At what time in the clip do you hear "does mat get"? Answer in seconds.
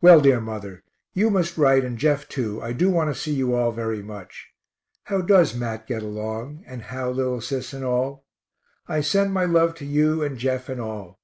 5.20-6.02